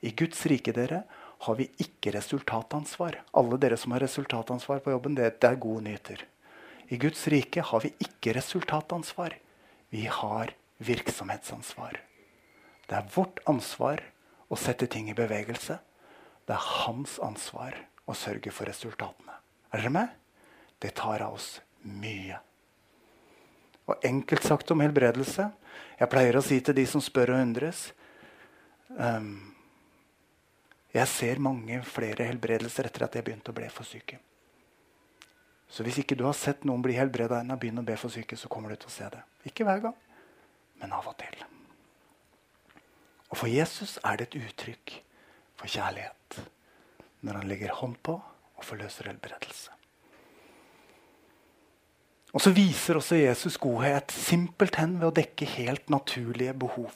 [0.00, 1.02] I Guds rike dere,
[1.46, 3.20] har vi ikke resultatansvar.
[3.36, 6.22] Alle dere som har resultatansvar på jobben, det, det er gode nyheter.
[6.88, 9.34] I Guds rike har vi ikke resultatansvar.
[9.92, 12.00] Vi har virksomhetsansvar.
[12.86, 14.02] Det er vårt ansvar
[14.48, 15.78] å sette ting i bevegelse.
[16.46, 19.34] Det er hans ansvar å sørge for resultatene.
[19.74, 20.14] Er dere med?
[20.78, 22.38] Det tar av oss mye.
[23.86, 25.44] Og enkelt sagt om helbredelse
[25.96, 27.84] Jeg pleier å si til de som spør og undres
[28.98, 29.54] um,
[30.90, 34.18] Jeg ser mange flere helbredelser etter at jeg begynte å bli for syke.
[35.68, 38.38] Så hvis ikke du har sett noen bli helbreda ennå, begynn å be for syke,
[38.38, 39.22] så kommer du til å se det.
[39.50, 39.96] Ikke hver gang,
[40.80, 41.42] men av og til.
[43.28, 44.94] Og for Jesus er det et uttrykk
[45.58, 46.40] for kjærlighet
[47.26, 49.75] når han legger hånd på og forløser helbredelse.
[52.36, 56.92] Og så viser også Jesus godhet simpelthen ved å dekke helt naturlige behov.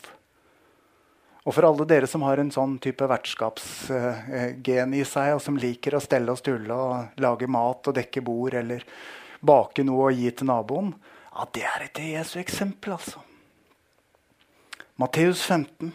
[1.49, 5.97] Og for alle dere som har en sånn type vertskapsgen i seg, og som liker
[5.97, 8.85] å stelle og stulle og lage mat og dekke bord eller
[9.41, 10.93] bake noe og gi til naboen,
[11.31, 13.25] ja, det er et Jesu eksempel, altså.
[15.01, 15.95] Matteus 15.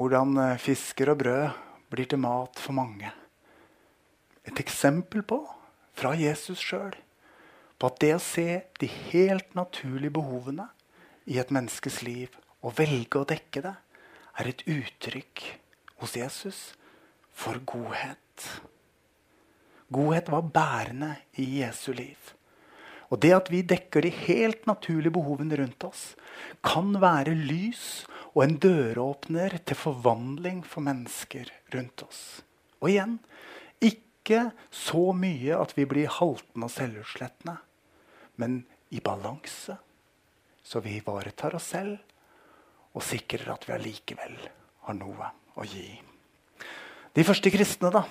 [0.00, 1.50] Hvordan eh, fisker og brød
[1.92, 3.12] blir til mat for mange.
[4.48, 5.42] Et eksempel på,
[5.96, 6.96] fra Jesus sjøl,
[7.76, 8.48] på at det å se
[8.80, 10.68] de helt naturlige behovene
[11.26, 12.32] i et menneskes liv
[12.64, 13.74] og velge å dekke det,
[14.36, 15.44] er et uttrykk
[16.02, 16.60] hos Jesus
[17.36, 18.48] for godhet.
[19.92, 22.32] Godhet var bærende i Jesu liv.
[23.06, 26.16] Og det at vi dekker de helt naturlige behovene rundt oss,
[26.66, 32.22] kan være lys og en døråpner til forvandling for mennesker rundt oss.
[32.82, 33.20] Og igjen
[33.78, 37.60] ikke så mye at vi blir haltende og selvutslettende,
[38.40, 38.60] men
[38.94, 39.76] i balanse,
[40.62, 41.96] så vi ivaretar oss selv
[42.96, 44.36] og sikrer at vi allikevel
[44.86, 45.88] har noe å gi.
[47.16, 48.04] De første kristne, da?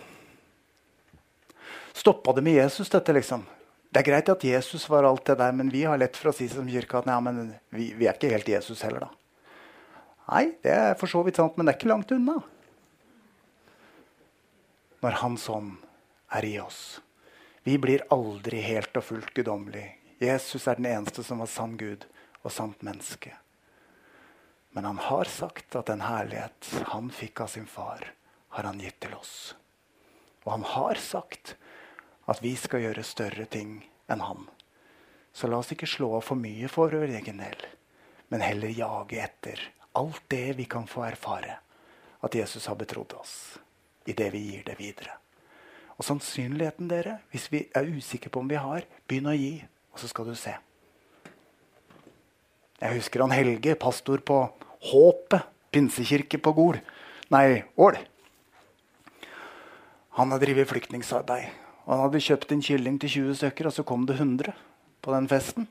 [1.96, 3.46] Stoppa det med Jesus, dette, liksom?
[3.90, 6.36] Det er greit at Jesus var alt det der, men vi har lett for å
[6.36, 9.12] si som kirka at ja, vi, vi, er ikke helt Jesus heller, da.
[10.26, 12.40] Nei, det er for så vidt sant, men det er ikke langt unna.
[15.06, 15.76] Når Hans ånd
[16.34, 16.82] er i oss.
[17.66, 19.86] Vi blir aldri helt og fullt guddommelig.
[20.20, 22.06] Jesus er den eneste som var sann Gud
[22.42, 23.34] og sant menneske.
[24.76, 28.12] Men han har sagt at den herlighet han fikk av sin far,
[28.56, 29.56] har han gitt til oss.
[30.44, 31.56] Og han har sagt
[32.32, 33.80] at vi skal gjøre større ting
[34.12, 34.48] enn han.
[35.36, 37.68] Så la oss ikke slå av for mye for vår egen del,
[38.32, 39.62] men heller jage etter
[39.96, 41.60] alt det vi kan få erfare
[42.26, 43.60] at Jesus har betrodd oss,
[44.06, 45.20] i det vi gir det videre.
[45.96, 49.54] Og sannsynligheten, dere, hvis vi er usikre på om vi har, begynn å gi,
[49.96, 50.52] og så skal du se.
[52.82, 54.44] Jeg husker han Helge, pastor på
[54.92, 56.80] Håpet pinsekirke på Gol.
[57.32, 57.98] Nei, Ål.
[60.20, 61.48] Han har drevet flyktningarbeid.
[61.86, 64.54] Og han hadde kjøpt en kylling til 20 stykker, og så kom det 100
[65.04, 65.68] på den festen.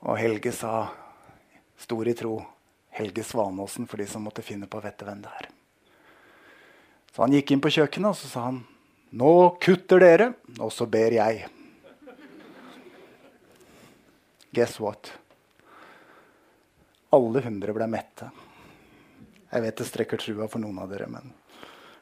[0.00, 0.88] Og Helge sa,
[1.78, 2.38] stor i tro,
[2.96, 5.50] Helge Svanåsen for de som måtte finne på å vite hvem det er.
[7.10, 8.62] Så han gikk inn på kjøkkenet og så sa han,
[9.10, 11.48] nå kutter dere, og så ber jeg.
[14.54, 15.12] Guess what?
[17.14, 18.30] Alle hundre ble mette.
[19.50, 21.32] Jeg vet det strekker trua for noen av dere, men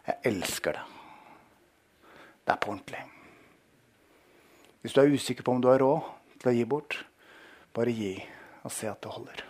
[0.05, 0.85] jeg elsker det.
[2.45, 3.01] Det er på ordentlig.
[4.81, 6.05] Hvis du er usikker på om du har råd
[6.41, 6.99] til å gi bort,
[7.77, 8.15] bare gi
[8.65, 9.43] og se at det holder.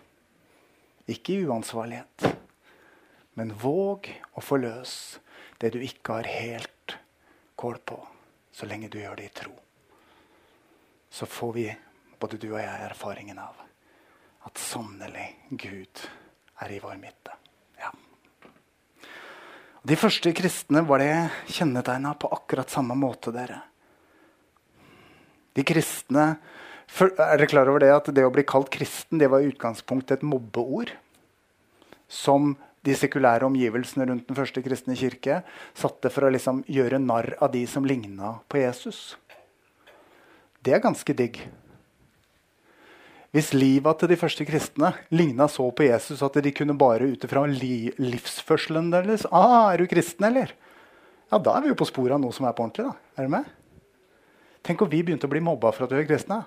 [1.11, 2.27] Ikke uansvarlighet,
[3.39, 4.93] men våg å få løs
[5.63, 6.78] det du ikke har helt
[7.59, 7.99] kål på,
[8.55, 9.55] så lenge du gjør det i tro.
[11.11, 11.67] Så får vi,
[12.21, 13.65] både du og jeg, erfaringen av
[14.47, 16.05] at sannelig Gud
[16.63, 17.35] er i vår midte.
[17.81, 17.91] Ja.
[19.83, 21.11] De første kristne var det
[21.51, 23.33] kjennetegna på akkurat samme måte.
[23.35, 23.61] dere.
[25.53, 26.39] De kristne,
[26.99, 30.19] Er dere klar over det at det å bli kalt kristen det var i utgangspunktet
[30.19, 30.95] et mobbeord?
[32.09, 35.41] Som de sekulære omgivelsene rundt den første kristne kirke
[35.77, 39.17] satte for å liksom gjøre narr av de som ligna på Jesus.
[40.63, 41.41] Det er ganske digg.
[43.35, 47.25] Hvis livet til de første kristne ligna så på Jesus at de kunne bare ut
[47.27, 50.55] ifra li livsførselen deres ah, 'Er du kristen, eller?'
[51.31, 52.87] Ja, Da er vi jo på sporet av noe som er på ordentlig.
[52.89, 52.95] da.
[53.19, 53.45] Er du med?
[54.65, 56.45] Tenk om vi begynte å bli mobba for at vi er kristne.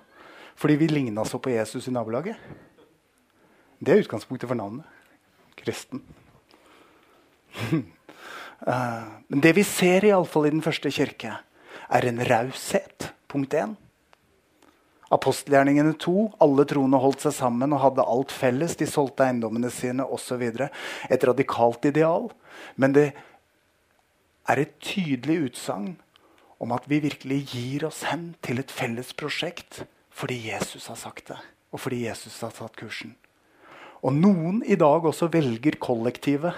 [0.56, 2.36] Fordi vi ligna så på Jesus i nabolaget.
[3.80, 4.86] Det er utgangspunktet for navnet.
[5.56, 6.02] Kristen.
[7.72, 11.38] Uh, men det vi ser i, alle fall i den første kirke,
[11.92, 13.12] er en raushet.
[13.32, 13.76] Punkt én.
[15.12, 16.30] Apostelgjerningene to.
[16.44, 18.78] Alle troende holdt seg sammen og hadde alt felles.
[18.80, 20.46] De solgte eiendommene sine osv.
[21.12, 22.30] Et radikalt ideal.
[22.80, 23.10] Men det
[24.50, 25.96] er et tydelig utsagn
[26.62, 31.32] om at vi virkelig gir oss hen til et felles prosjekt fordi Jesus har sagt
[31.32, 31.38] det,
[31.72, 33.16] og fordi Jesus har tatt kursen.
[34.04, 36.54] Og noen i dag også velger kollektivet.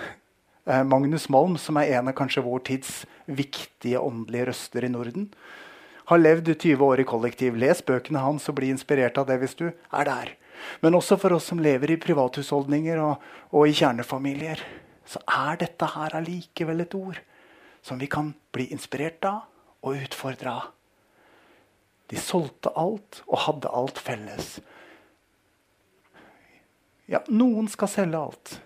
[0.65, 2.91] Eh, Magnus Malm, som er en av kanskje vår tids
[3.27, 5.27] viktige åndelige røster i Norden,
[6.07, 7.57] har levd 20 år i kollektiv.
[7.59, 10.33] Les bøkene hans og bli inspirert av det hvis du er der.
[10.79, 14.61] Men også for oss som lever i privathusholdninger og, og i kjernefamilier,
[15.03, 17.19] så er dette her allikevel et ord
[17.83, 19.43] som vi kan bli inspirert av
[19.83, 20.69] og utfordre av.
[22.07, 24.53] De solgte alt og hadde alt felles.
[27.11, 28.59] Ja, noen skal selge alt.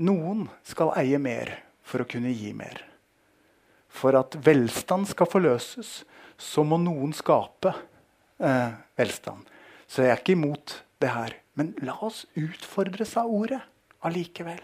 [0.00, 1.52] Noen skal eie mer
[1.84, 2.80] for å kunne gi mer.
[3.92, 6.02] For at velstand skal forløses,
[6.40, 7.74] så må noen skape
[8.40, 9.44] eh, velstand.
[9.86, 11.36] Så jeg er ikke imot det her.
[11.58, 13.60] Men la oss utfordres av ordet
[14.06, 14.62] allikevel.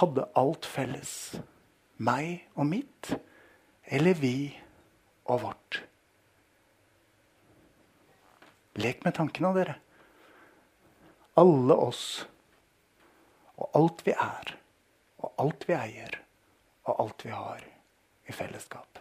[0.00, 1.34] Hadde alt felles.
[2.00, 3.12] Meg og mitt,
[3.84, 4.36] eller vi
[5.28, 5.82] og vårt.
[8.80, 9.76] Lek med tankene, dere.
[11.38, 12.24] Alle oss
[13.60, 14.54] og alt vi er,
[15.22, 16.18] og alt vi eier,
[16.84, 17.64] og alt vi har
[18.28, 19.00] i fellesskap.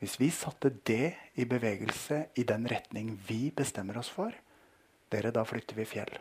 [0.00, 4.34] Hvis vi satte det i bevegelse i den retning vi bestemmer oss for,
[5.12, 6.12] dere, da flytter vi fjell.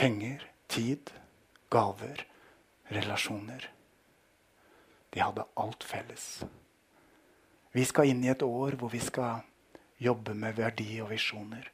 [0.00, 1.12] Penger, tid,
[1.68, 2.24] gaver,
[2.88, 3.66] relasjoner.
[5.12, 6.30] De hadde alt felles.
[7.70, 9.44] Vi skal inn i et år hvor vi skal
[10.02, 11.68] jobbe med verdi og visjoner.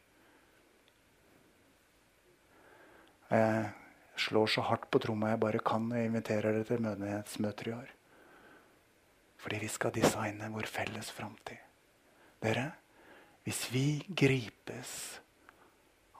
[3.30, 3.70] Jeg
[4.26, 7.92] slår så hardt på tromma jeg bare kan og inviterer dere til menighetsmøter i år.
[9.40, 11.62] Fordi vi skal designe vår felles framtid.
[12.42, 12.68] Dere,
[13.46, 14.92] hvis vi gripes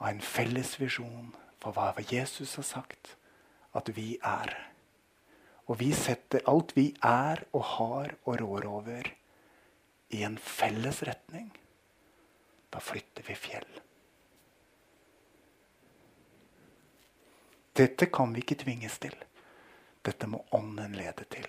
[0.01, 3.17] av en felles visjon for hva Jesus har sagt
[3.77, 4.55] at vi er,
[5.67, 9.09] og vi setter alt vi er og har og rår over,
[10.09, 11.51] i en felles retning,
[12.71, 13.81] da flytter vi fjell.
[17.77, 19.14] Dette kan vi ikke tvinges til.
[20.07, 21.49] Dette må Ånden lede til.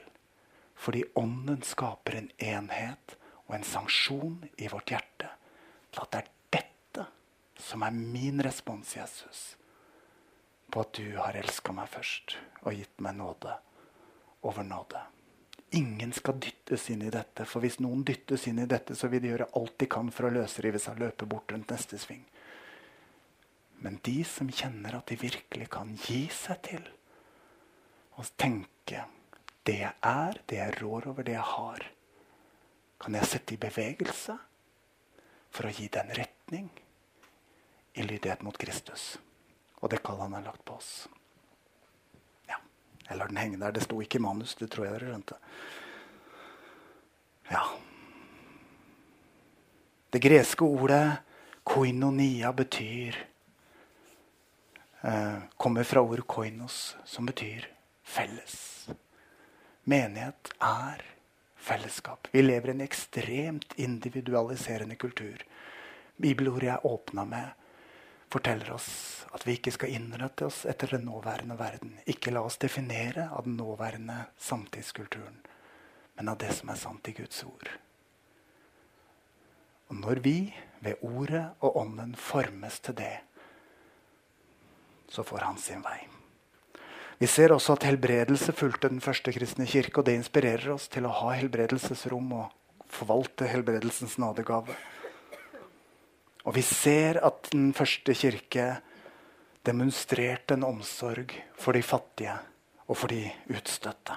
[0.75, 3.15] Fordi Ånden skaper en enhet
[3.47, 5.29] og en sanksjon i vårt hjerte
[5.93, 7.05] til at det er dette
[7.63, 9.55] som er min respons, Jesus,
[10.71, 13.55] på at du har elska meg først og gitt meg nåde
[14.43, 15.01] over nåde.
[15.77, 19.21] Ingen skal dyttes inn i dette, for hvis noen dyttes inn i dette, så vil
[19.21, 22.23] de gjøre alt de kan for å løsrive seg og løpe bort rundt neste sving.
[23.83, 26.87] Men de som kjenner at de virkelig kan gi seg til
[28.17, 29.03] og tenke
[29.67, 31.85] det jeg er, det jeg rår over, det jeg har,
[32.97, 34.37] kan jeg sette i bevegelse
[35.53, 36.71] for å gi den retning
[37.93, 39.17] i lydighet mot Kristus.
[39.81, 40.91] Og det kallet han har lagt på oss.
[43.09, 43.71] Jeg lar den henge der.
[43.71, 45.39] Det sto ikke i manus, det tror jeg dere skjønte.
[47.51, 47.63] Ja.
[50.11, 51.17] Det greske ordet
[51.67, 53.15] koinonia betyr
[55.01, 57.67] eh, kommer fra ordet 'koinos', som betyr
[58.03, 58.89] felles.
[59.83, 61.03] Menighet er
[61.55, 62.27] fellesskap.
[62.31, 65.43] Vi lever i en ekstremt individualiserende kultur.
[66.17, 67.47] Bibelordet jeg åpna med,
[68.31, 68.89] forteller oss
[69.35, 71.97] at vi ikke skal innrette oss etter den nåværende verden.
[72.09, 75.39] Ikke la oss definere av den nåværende samtidskulturen,
[76.17, 77.69] men av det som er sant i Guds ord.
[79.87, 80.37] Og når vi
[80.83, 83.15] ved ordet og ånden formes til det,
[85.07, 85.99] så får han sin vei.
[87.17, 89.99] Vi ser også at helbredelse fulgte den første kristne kirke.
[89.99, 92.51] og Det inspirerer oss til å ha helbredelsesrom og
[92.93, 94.75] forvalte helbredelsens nådegave.
[96.47, 98.77] Og vi ser at den første kirke
[99.67, 102.37] demonstrerte en omsorg for de fattige
[102.87, 104.15] og for de utstøtte.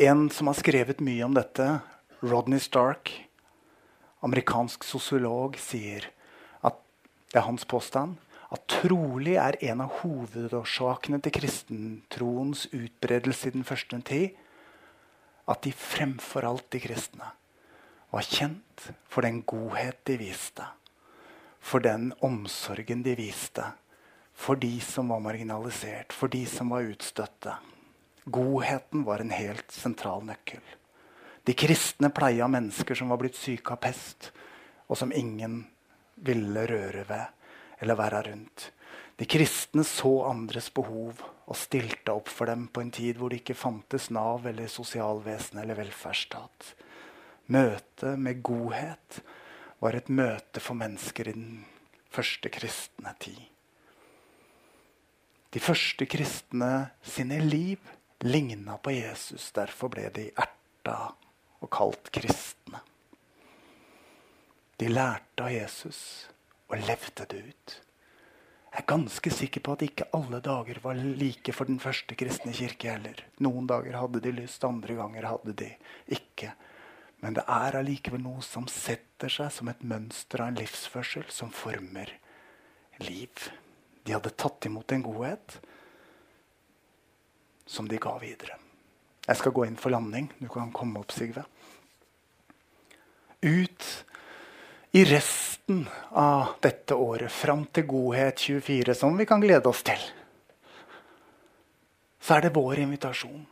[0.00, 1.66] En som har skrevet mye om dette,
[2.22, 3.10] Rodney Stark,
[4.24, 6.06] amerikansk sosiolog, sier
[6.64, 6.78] at
[7.28, 8.16] det er hans påstand
[8.48, 14.38] at trolig er en av hovedårsakene til kristentroens utbredelse i den første tid
[15.48, 17.28] at de fremfor alt de kristne
[18.10, 20.64] var kjent for den godhet de viste,
[21.60, 23.66] for den omsorgen de viste
[24.38, 27.56] for de som var marginalisert, for de som var utstøtte.
[28.24, 30.62] Godheten var en helt sentral nøkkel.
[31.42, 34.30] De kristne pleia mennesker som var blitt syke av pest,
[34.86, 35.64] og som ingen
[36.14, 38.70] ville røre ved eller være rundt.
[39.18, 43.42] De kristne så andres behov og stilte opp for dem på en tid hvor det
[43.42, 46.74] ikke fantes Nav eller sosialvesen eller velferdsstat.
[47.48, 49.20] Møtet med godhet
[49.80, 51.52] var et møte for mennesker i den
[52.12, 53.38] første kristne tid.
[55.54, 57.80] De første kristne sine liv
[58.20, 59.48] ligna på Jesus.
[59.56, 60.98] Derfor ble de erta
[61.62, 62.82] og kalt kristne.
[64.78, 66.00] De lærte av Jesus
[66.68, 67.78] og levde det ut.
[68.68, 72.52] Jeg er ganske sikker på at ikke alle dager var like for den første kristne
[72.54, 73.24] kirke heller.
[73.42, 75.70] Noen dager hadde de lyst, andre ganger hadde de
[76.14, 76.52] ikke.
[77.24, 81.50] Men det er allikevel noe som setter seg som et mønster av en livsførsel som
[81.54, 82.12] former
[83.02, 83.48] liv.
[84.04, 85.58] De hadde tatt imot en godhet
[87.68, 88.56] som de ga videre.
[89.26, 90.30] Jeg skal gå inn for landing.
[90.38, 91.42] Du kan komme opp, Sigve.
[93.44, 93.88] Ut
[94.96, 95.82] i resten
[96.16, 100.00] av dette året, fram til Godhet 24, som vi kan glede oss til,
[102.18, 103.44] så er det vår invitasjon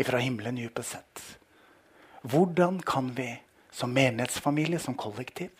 [0.00, 1.22] ifra himmelen dypest sett.
[2.26, 3.28] Hvordan kan vi
[3.70, 5.50] som menighetsfamilie, som kollektiv,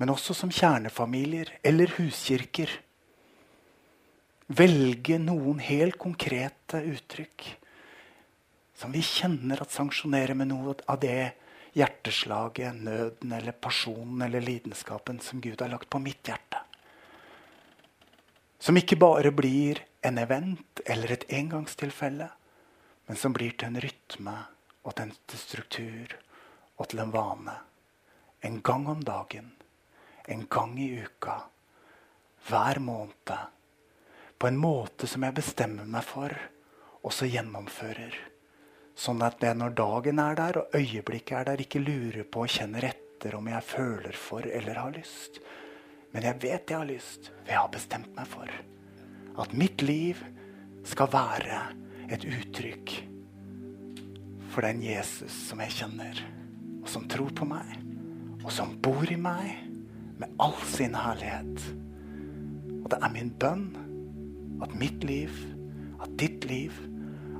[0.00, 2.70] men også som kjernefamilier eller huskirker,
[4.50, 7.44] velge noen helt konkrete uttrykk
[8.80, 11.34] som vi kjenner at sanksjonerer med noe av det
[11.76, 16.62] hjerteslaget, nøden eller pasjonen eller lidenskapen som Gud har lagt på mitt hjerte.
[18.58, 22.30] Som ikke bare blir en event eller et engangstilfelle,
[23.06, 24.34] men som blir til en rytme
[24.84, 26.14] og til en struktur
[26.80, 27.56] og til en vane.
[28.40, 29.50] En gang om dagen,
[30.24, 31.36] en gang i uka,
[32.48, 33.34] hver måned.
[34.38, 36.32] På en måte som jeg bestemmer meg for,
[37.04, 38.16] og så gjennomfører.
[38.96, 42.52] Sånn at jeg når dagen er der og øyeblikket er der, ikke lurer på og
[42.56, 45.40] kjenner etter om jeg føler for eller har lyst.
[46.12, 48.60] Men jeg vet jeg har lyst, for jeg har bestemt meg for
[49.40, 50.18] at mitt liv
[50.88, 51.60] skal være
[52.10, 53.09] et uttrykk
[54.50, 56.20] for den Jesus som jeg kjenner,
[56.82, 57.76] og som tror på meg,
[58.42, 59.52] og som bor i meg
[60.20, 61.66] med all sin herlighet.
[62.80, 63.68] Og det er min bønn
[64.64, 65.32] at mitt liv,
[66.02, 66.74] at ditt liv,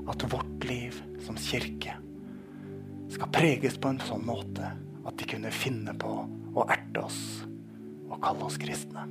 [0.09, 1.97] at vårt liv som kirke
[3.11, 4.71] skal preges på en sånn måte
[5.05, 6.13] at de kunne finne på
[6.55, 7.21] å erte oss
[8.07, 9.05] og kalle oss kristne.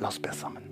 [0.00, 0.63] La oss be sammen.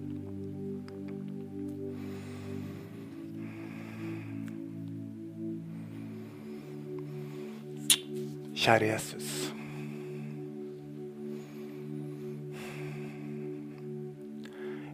[8.63, 9.31] Kjære Jesus.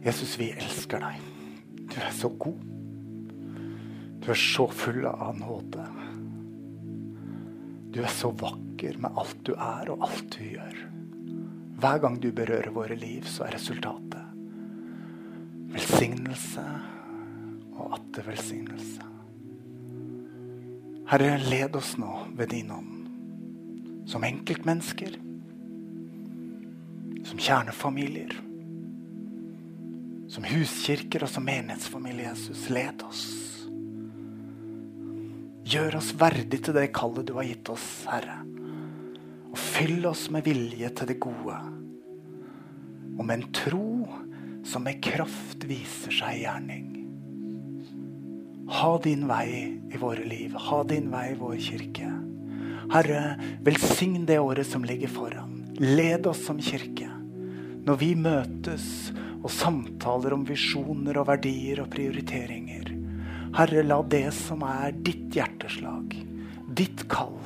[0.05, 1.19] Jesus, vi elsker deg.
[1.89, 2.63] Du er så god.
[4.23, 5.85] Du er så full av nåde.
[7.93, 10.81] Du er så vakker med alt du er og alt du gjør.
[11.79, 14.19] Hver gang du berører våre liv, så er resultatet
[15.69, 16.63] velsignelse
[17.77, 19.05] og atter velsignelse.
[21.09, 22.98] Herre, led oss nå ved din ånd.
[24.09, 25.19] Som enkeltmennesker.
[27.23, 28.31] Som kjernefamilier.
[30.29, 32.63] Som huskirker og som menighetsfamilie, Jesus.
[32.73, 33.25] Led oss.
[35.69, 38.39] Gjør oss verdig til det kallet du har gitt oss, Herre.
[39.51, 41.59] Og fyll oss med vilje til det gode.
[43.13, 43.91] Og med en tro
[44.65, 46.89] som med kraft viser seg i gjerning.
[48.73, 50.57] Ha din vei i våre liv.
[50.57, 52.09] Ha din vei i vår kirke.
[52.89, 55.57] Herre, velsign det året som ligger foran.
[55.77, 57.09] Led oss som kirke.
[57.85, 58.85] Når vi møtes
[59.39, 62.89] og samtaler om visjoner og verdier og prioriteringer.
[63.55, 66.13] Herre, la det som er ditt hjerteslag,
[66.75, 67.39] ditt kall,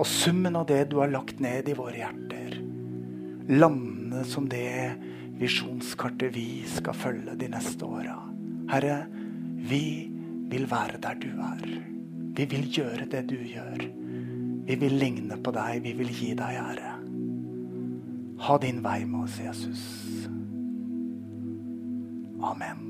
[0.00, 2.56] og summen av det du har lagt ned i våre hjerter,
[3.52, 4.94] lande som det
[5.40, 8.16] visjonskartet vi skal følge de neste åra.
[8.70, 9.04] Herre,
[9.70, 9.84] vi
[10.50, 11.99] vil være der du er.
[12.36, 13.86] Vi vil gjøre det du gjør.
[14.66, 15.82] Vi vil ligne på deg.
[15.82, 16.92] Vi vil gi deg ære.
[18.40, 19.82] Ha din vei med oss, Jesus.
[22.40, 22.89] Amen.